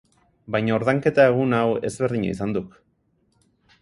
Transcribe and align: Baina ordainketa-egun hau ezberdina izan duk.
Baina 0.55 0.73
ordainketa-egun 0.77 1.53
hau 1.57 1.67
ezberdina 1.91 2.33
izan 2.37 2.57
duk. 2.57 2.73